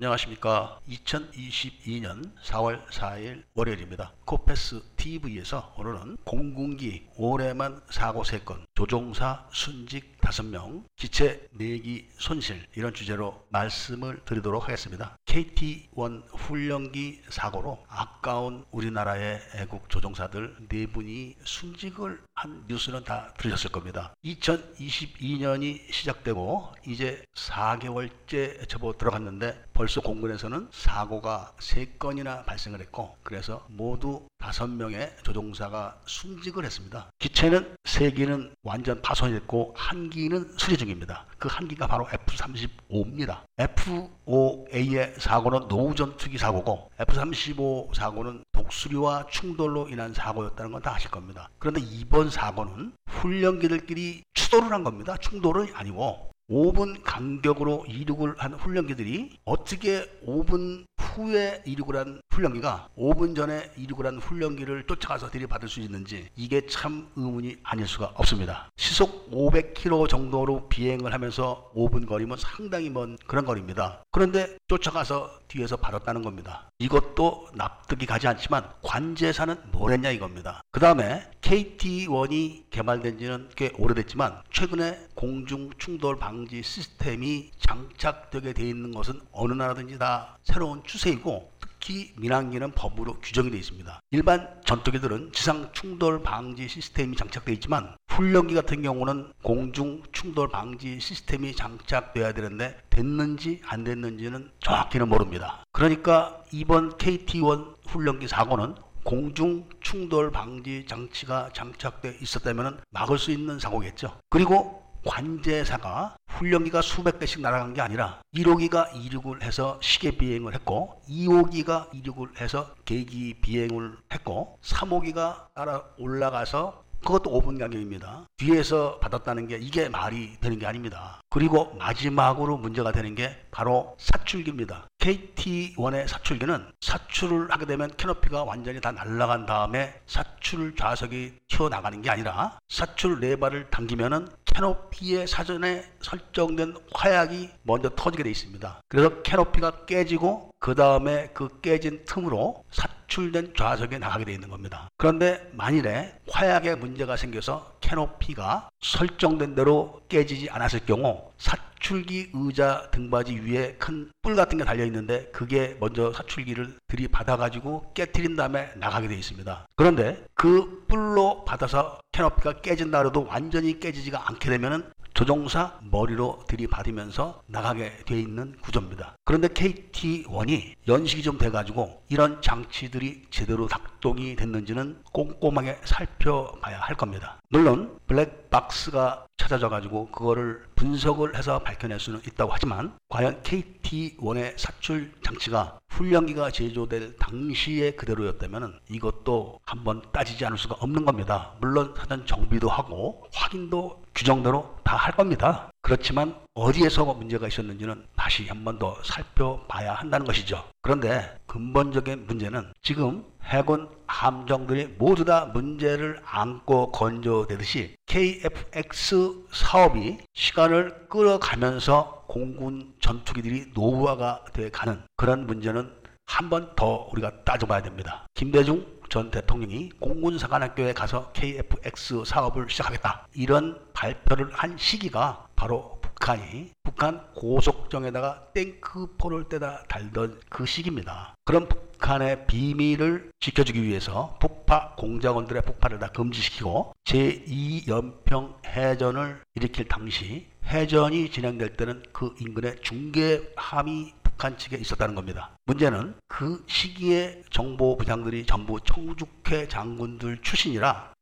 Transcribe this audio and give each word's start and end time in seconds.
안녕하십니까. 0.00 0.78
2022년 0.88 2.32
4월 2.44 2.86
4일 2.86 3.42
월요일입니다. 3.54 4.12
코페스 4.26 4.80
TV에서 4.96 5.74
오늘은 5.76 6.18
공군기 6.24 7.08
올해만 7.16 7.80
사고 7.90 8.22
3건, 8.22 8.62
조종사 8.76 9.48
순직 9.52 10.20
5명, 10.20 10.84
기체 10.94 11.48
내기 11.50 12.08
손실 12.16 12.64
이런 12.76 12.94
주제로 12.94 13.44
말씀을 13.48 14.20
드리도록 14.24 14.68
하겠습니다. 14.68 15.16
KT-1 15.26 16.32
훈련기 16.32 17.22
사고로 17.28 17.84
아까운 17.88 18.64
우리나라의 18.70 19.40
애국 19.56 19.88
조종사들 19.88 20.68
4분이 20.68 21.34
순직을 21.42 22.22
한 22.38 22.62
뉴스는 22.68 23.02
다 23.02 23.34
들으셨을 23.36 23.72
겁니다. 23.72 24.14
2022년이 24.24 25.92
시작되고 25.92 26.72
이제 26.86 27.20
4개월째 27.34 28.68
접어 28.68 28.96
들어갔는데 28.96 29.64
벌써 29.74 30.00
공군에서는 30.00 30.68
사고가 30.70 31.52
3건이나 31.58 32.46
발생을 32.46 32.80
했고 32.80 33.16
그래서 33.24 33.66
모두 33.68 34.28
5명의 34.38 35.20
조종사가 35.24 36.00
순직을 36.06 36.64
했습니다. 36.64 37.10
기체는 37.18 37.74
3기는 37.82 38.52
완전 38.62 39.02
파손됐고 39.02 39.74
한 39.76 40.08
기는 40.08 40.48
수리 40.56 40.76
중입니다. 40.76 41.26
그한 41.38 41.66
기가 41.66 41.88
바로 41.88 42.06
F-35입니다. 42.08 43.42
F-5A의 43.58 45.18
사고는 45.18 45.66
노후 45.66 45.94
전투기 45.96 46.38
사고고 46.38 46.90
F-35 47.00 47.94
사고는 47.94 48.44
독수리와 48.68 49.26
충돌로 49.30 49.88
인한 49.88 50.12
사고였다는 50.14 50.72
건 50.72 50.78
다 50.78 50.94
아실 50.94 51.10
겁니다. 51.10 51.50
그런데 51.58 51.80
이번 51.80 52.30
사고는 52.30 52.92
훈련기들끼리 53.08 54.22
추돌을 54.34 54.72
한 54.72 54.84
겁니다. 54.84 55.16
충돌은 55.16 55.74
아니고 55.74 56.30
5분 56.48 57.02
간격으로 57.02 57.84
이륙을 57.88 58.36
한 58.38 58.54
훈련기들이 58.54 59.38
어떻게 59.44 60.06
5분 60.24 60.86
후에 60.98 61.62
이륙을 61.66 61.96
한 61.96 62.20
훈련기가 62.30 62.88
5분 62.96 63.34
전에 63.34 63.72
이륙을 63.76 64.06
한 64.06 64.18
훈련기를 64.18 64.84
쫓아가서 64.86 65.30
들이받을 65.30 65.68
수 65.68 65.80
있는지 65.80 66.28
이게 66.36 66.64
참 66.66 67.08
의문이 67.16 67.56
아닐 67.64 67.88
수가 67.88 68.12
없습니다. 68.14 68.70
시속 68.76 69.28
500km 69.32 70.08
정도로 70.08 70.68
비행을 70.68 71.12
하면서 71.12 71.70
5분 71.74 72.06
거리면 72.06 72.38
상당히 72.38 72.88
먼 72.88 73.18
그런 73.26 73.44
거리입니다. 73.44 74.02
그런데 74.12 74.56
쫓아가서 74.68 75.37
뒤에서 75.48 75.76
받았다는 75.76 76.22
겁니다. 76.22 76.70
이것도 76.78 77.48
납득이 77.54 78.06
가지 78.06 78.28
않지만 78.28 78.70
관제사는 78.82 79.56
뭘 79.72 79.92
했냐 79.92 80.10
이겁니다. 80.10 80.60
그 80.70 80.80
다음에 80.80 81.28
KT-1이 81.40 82.70
개발된 82.70 83.18
지는 83.18 83.48
꽤 83.56 83.72
오래됐지만 83.78 84.42
최근에 84.52 85.08
공중 85.14 85.70
충돌 85.78 86.18
방지 86.18 86.62
시스템이 86.62 87.50
장착되게 87.58 88.52
되어 88.52 88.66
있는 88.66 88.92
것은 88.92 89.20
어느 89.32 89.52
나라든지 89.54 89.98
다 89.98 90.38
새로운 90.44 90.82
추세이고 90.84 91.50
특히 91.60 92.12
민항기는 92.16 92.72
법으로 92.72 93.18
규정이 93.20 93.50
되어 93.50 93.58
있습니다. 93.58 94.00
일반 94.10 94.60
전투기들은 94.64 95.32
지상 95.32 95.70
충돌 95.72 96.22
방지 96.22 96.68
시스템이 96.68 97.16
장착되어 97.16 97.54
있지만 97.54 97.96
훈련기 98.18 98.56
같은 98.56 98.82
경우는 98.82 99.32
공중 99.44 100.02
충돌 100.10 100.48
방지 100.48 100.98
시스템이 100.98 101.54
장착돼야 101.54 102.32
되는데 102.32 102.76
됐는지 102.90 103.62
안 103.64 103.84
됐는지는 103.84 104.50
정확히는 104.58 105.08
모릅니다. 105.08 105.62
그러니까 105.70 106.42
이번 106.50 106.98
KT-1 106.98 107.76
훈련기 107.86 108.26
사고는 108.26 108.74
공중 109.04 109.68
충돌 109.80 110.32
방지 110.32 110.84
장치가 110.88 111.50
장착돼 111.52 112.18
있었다면 112.20 112.80
막을 112.90 113.18
수 113.18 113.30
있는 113.30 113.60
사고겠죠. 113.60 114.18
그리고 114.30 114.82
관제사가 115.06 116.16
훈련기가 116.26 116.82
수백 116.82 117.20
대씩 117.20 117.40
날아간 117.40 117.72
게 117.72 117.80
아니라 117.80 118.20
1호기가 118.34 118.96
이륙을 118.96 119.42
해서 119.42 119.78
시계 119.80 120.10
비행을 120.10 120.54
했고 120.54 121.00
2호기가 121.08 121.94
이륙을 121.94 122.40
해서 122.40 122.74
계기 122.84 123.34
비행을 123.40 123.96
했고 124.12 124.58
3호기가 124.62 125.54
따라 125.54 125.84
올라가서 125.98 126.87
그것도 127.04 127.30
5분 127.30 127.58
간격입니다. 127.58 128.26
뒤에서 128.36 128.98
받았다는 128.98 129.48
게 129.48 129.58
이게 129.58 129.88
말이 129.88 130.36
되는 130.40 130.58
게 130.58 130.66
아닙니다. 130.66 131.20
그리고 131.30 131.74
마지막으로 131.74 132.56
문제가 132.56 132.92
되는 132.92 133.14
게 133.14 133.36
바로 133.50 133.96
사출기입니다. 133.98 134.88
KT1의 134.98 136.08
사출기는 136.08 136.72
사출을 136.80 137.50
하게 137.50 137.66
되면 137.66 137.90
캐노피가 137.96 138.44
완전히 138.44 138.80
다 138.80 138.92
날아간 138.92 139.46
다음에 139.46 140.00
사출 140.06 140.74
좌석이 140.74 141.34
튀어나가는 141.48 142.02
게 142.02 142.10
아니라 142.10 142.58
사출 142.68 143.20
레바를 143.20 143.70
당기면은 143.70 144.28
캐노피의 144.44 145.26
사전에 145.28 145.84
설정된 146.00 146.74
화약이 146.92 147.50
먼저 147.62 147.90
터지게 147.94 148.24
되어 148.24 148.30
있습니다. 148.30 148.80
그래서 148.88 149.22
캐노피가 149.22 149.86
깨지고 149.86 150.50
그 150.58 150.74
다음에 150.74 151.30
그 151.32 151.60
깨진 151.60 152.04
틈으로 152.04 152.64
사출 152.70 152.97
된 153.32 153.52
좌석에 153.56 153.98
나가게 153.98 154.24
되어 154.24 154.34
있는 154.34 154.48
겁니다. 154.48 154.88
그런데 154.96 155.50
만일에 155.52 156.14
화약에 156.30 156.76
문제가 156.76 157.16
생겨서 157.16 157.76
캐노피가 157.80 158.68
설정된 158.80 159.54
대로 159.54 160.00
깨지지 160.08 160.48
않았을 160.50 160.86
경우 160.86 161.30
사출기 161.38 162.30
의자 162.34 162.88
등받이 162.90 163.40
위에 163.40 163.74
큰 163.78 164.10
뿔 164.28 164.36
같은 164.36 164.58
게 164.58 164.64
달려 164.64 164.84
있는데 164.84 165.24
그게 165.32 165.74
먼저 165.80 166.12
사출기를 166.12 166.76
들이받아 166.86 167.38
가지고 167.38 167.90
깨트린 167.94 168.36
다음에 168.36 168.70
나가게 168.76 169.08
되어 169.08 169.16
있습니다. 169.16 169.66
그런데 169.74 170.22
그 170.34 170.84
뿔로 170.86 171.46
받아서 171.46 171.98
캐노피가 172.12 172.60
깨진다 172.60 172.98
그래도 172.98 173.24
완전히 173.24 173.80
깨지지가 173.80 174.28
않게 174.28 174.50
되면은 174.50 174.84
조종사 175.18 175.80
머리로 175.82 176.44
들이받으면서 176.46 177.42
나가게 177.48 178.04
되어 178.06 178.18
있는 178.18 178.54
구조입니다. 178.60 179.16
그런데 179.24 179.48
KT-1이 179.48 180.74
연식이 180.86 181.24
좀 181.24 181.38
돼가지고 181.38 182.04
이런 182.08 182.40
장치들이 182.40 183.24
제대로 183.28 183.66
작동이 183.66 184.36
됐는지는 184.36 185.02
꼼꼼하게 185.12 185.80
살펴봐야 185.82 186.78
할 186.78 186.94
겁니다. 186.94 187.40
물론 187.48 187.98
블랙박스가 188.06 189.26
찾아져 189.36 189.68
가지고 189.68 190.08
그거를 190.12 190.62
분석을 190.76 191.36
해서 191.36 191.58
밝혀낼 191.64 191.98
수는 191.98 192.20
있다고 192.24 192.52
하지만 192.52 192.96
과연 193.08 193.42
KT-1의 193.42 194.56
사출 194.56 195.10
장치가 195.24 195.80
훈련기가 195.98 196.52
제조될 196.52 197.16
당시에 197.16 197.90
그대로였다면 197.92 198.78
이것도 198.88 199.58
한번 199.64 200.00
따지지 200.12 200.46
않을 200.46 200.56
수가 200.56 200.76
없는 200.78 201.04
겁니다. 201.04 201.54
물론 201.60 201.92
사전 201.98 202.24
정비도 202.24 202.68
하고 202.68 203.24
확인도 203.32 204.02
규정대로 204.14 204.76
다 204.84 204.96
할 204.98 205.14
겁니다. 205.14 205.67
그렇지만 205.92 206.36
어디에서 206.52 207.06
문제가 207.14 207.48
있었는지는 207.48 208.04
다시 208.14 208.46
한 208.46 208.62
번 208.62 208.78
더 208.78 208.98
살펴봐야 209.02 209.94
한다는 209.94 210.26
것이죠. 210.26 210.62
그런데 210.82 211.38
근본적인 211.46 212.26
문제는 212.26 212.74
지금 212.82 213.24
해군 213.42 213.88
함정들이 214.06 214.96
모두 214.98 215.24
다 215.24 215.46
문제를 215.46 216.20
안고 216.26 216.92
건조되듯이 216.92 217.96
KFX 218.04 219.46
사업이 219.50 220.18
시간을 220.34 221.06
끌어가면서 221.08 222.24
공군 222.28 222.92
전투기들이 223.00 223.70
노후화가 223.72 224.44
돼 224.52 224.68
가는 224.70 225.02
그런 225.16 225.46
문제는 225.46 225.90
한 226.26 226.50
번 226.50 226.74
더 226.76 227.08
우리가 227.12 227.44
따져봐야 227.44 227.80
됩니다. 227.80 228.26
김대중 228.34 228.86
전 229.08 229.30
대통령이 229.30 229.88
공군사관학교에 229.98 230.92
가서 230.92 231.32
KFX 231.32 232.24
사업을 232.26 232.68
시작하겠다. 232.68 233.26
이런 233.34 233.80
발표를 233.94 234.50
한 234.52 234.76
시기가 234.76 235.47
바로 235.58 235.98
북한이 236.00 236.70
북한 236.84 237.20
고속정에다가 237.34 238.52
탱크포를 238.54 239.48
떼다 239.48 239.82
달던 239.88 240.40
그 240.48 240.64
시기입니다. 240.66 241.34
그런 241.44 241.68
북한의 241.68 242.46
비밀을 242.46 243.32
지켜주기 243.40 243.82
위해서 243.82 244.36
북파 244.40 244.94
공작원들의 244.94 245.62
폭발을 245.62 245.98
다 245.98 246.12
금지시키고 246.12 246.94
제2연평 247.02 248.64
해전을 248.66 249.42
일으킬 249.56 249.88
당시 249.88 250.46
해전이 250.64 251.32
진행될 251.32 251.76
때는 251.76 252.04
그 252.12 252.36
인근에 252.38 252.76
중계함이 252.76 254.14
북한 254.22 254.56
측에 254.56 254.76
있었다는 254.76 255.16
겁니다. 255.16 255.58
문제는 255.64 256.14
그 256.28 256.64
시기에 256.68 257.42
정보부장들이 257.50 258.46
전부 258.46 258.78
청주회 258.80 259.66
장군들 259.66 260.38
출신이라 260.42 261.14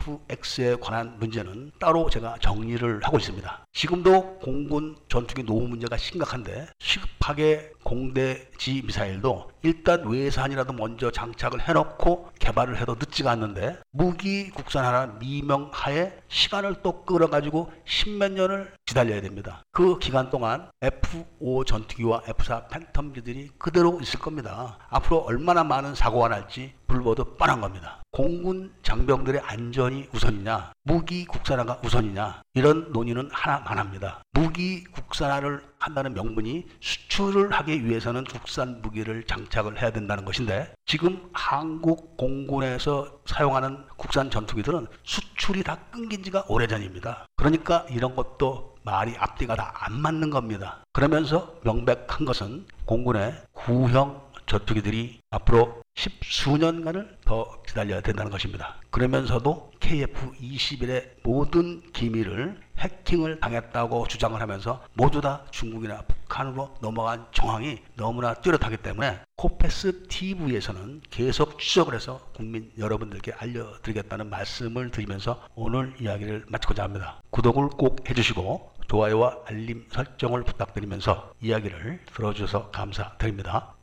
KFX에 0.00 0.76
관한 0.80 1.18
문제는 1.18 1.72
따로 1.78 2.08
제가 2.08 2.36
정리를 2.40 3.00
하고 3.04 3.18
있습니다. 3.18 3.66
지금도 3.72 4.38
공군 4.38 4.96
전투기 5.08 5.42
노후 5.44 5.68
문제가 5.68 5.96
심각한데 5.96 6.68
시급하게 6.78 7.72
공대지 7.84 8.82
미사일도 8.84 9.50
일단 9.62 10.08
외산이라도 10.08 10.72
먼저 10.72 11.10
장착을 11.10 11.68
해놓고 11.68 12.30
개발을 12.38 12.80
해도 12.80 12.94
늦지가 12.94 13.30
않는데 13.32 13.78
무기 13.90 14.50
국산하라 14.50 15.18
미명하에 15.20 16.18
시간을 16.28 16.76
또 16.82 17.04
끌어가지고 17.04 17.70
십몇 17.84 18.32
년을 18.32 18.72
기다려야 18.86 19.20
됩니다. 19.20 19.62
그 19.72 19.98
기간 19.98 20.30
동안 20.30 20.70
F5 20.80 21.66
전투기와 21.66 22.22
F4 22.22 22.68
팬텀기들이 22.68 23.50
그대로 23.58 23.98
있을 24.00 24.18
겁니다. 24.18 24.78
앞으로 24.88 25.18
얼마나 25.18 25.62
많은 25.62 25.94
사고가 25.94 26.28
날지 26.28 26.72
불보듯 26.90 27.38
뻔한 27.38 27.60
겁니다. 27.60 28.02
공군 28.10 28.74
장병들의 28.82 29.40
안전이 29.44 30.08
우선이냐, 30.12 30.72
무기 30.82 31.24
국산화가 31.24 31.80
우선이냐, 31.84 32.42
이런 32.54 32.90
논의는 32.90 33.30
하나만 33.32 33.78
합니다. 33.78 34.20
무기 34.32 34.82
국산화를 34.82 35.62
한다는 35.78 36.14
명분이 36.14 36.66
수출을 36.80 37.52
하기 37.52 37.86
위해서는 37.86 38.24
국산 38.24 38.82
무기를 38.82 39.24
장착을 39.24 39.80
해야 39.80 39.92
된다는 39.92 40.24
것인데, 40.24 40.74
지금 40.84 41.30
한국 41.32 42.16
공군에서 42.16 43.20
사용하는 43.24 43.84
국산 43.96 44.28
전투기들은 44.28 44.88
수출이 45.04 45.62
다 45.62 45.78
끊긴 45.92 46.24
지가 46.24 46.46
오래전입니다. 46.48 47.26
그러니까 47.36 47.86
이런 47.88 48.16
것도 48.16 48.74
말이 48.82 49.14
앞뒤가 49.16 49.54
다 49.54 49.70
안 49.82 50.00
맞는 50.00 50.30
겁니다. 50.30 50.82
그러면서 50.92 51.54
명백한 51.64 52.24
것은 52.26 52.66
공군의 52.84 53.34
구형 53.52 54.29
전투기들이 54.50 55.20
앞으로 55.30 55.80
십수년간을 55.94 57.18
더 57.24 57.62
기다려야 57.62 58.00
된다는 58.00 58.32
것입니다. 58.32 58.80
그러면서도 58.90 59.70
KF-21의 59.78 61.10
모든 61.22 61.80
기밀을 61.92 62.58
해킹을 62.78 63.38
당했다고 63.38 64.08
주장을 64.08 64.40
하면서 64.40 64.82
모두 64.94 65.20
다 65.20 65.44
중국이나 65.52 66.02
북한으로 66.02 66.74
넘어간 66.80 67.26
정황이 67.30 67.78
너무나 67.94 68.34
뚜렷하기 68.34 68.78
때문에 68.78 69.20
코페스 69.36 70.08
TV에서는 70.08 71.02
계속 71.10 71.60
추적을 71.60 71.94
해서 71.94 72.20
국민 72.34 72.72
여러분들께 72.76 73.32
알려드리겠다는 73.32 74.30
말씀을 74.30 74.90
드리면서 74.90 75.46
오늘 75.54 75.94
이야기를 76.00 76.46
마치고자 76.48 76.82
합니다. 76.82 77.20
구독을 77.30 77.68
꼭 77.68 78.10
해주시고 78.10 78.72
좋아요와 78.88 79.36
알림 79.46 79.86
설정을 79.92 80.42
부탁드리면서 80.42 81.34
이야기를 81.40 82.00
들어주셔서 82.12 82.70
감사드립니다. 82.72 83.74